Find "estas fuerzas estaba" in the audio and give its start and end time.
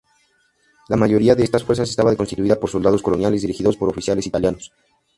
1.43-2.15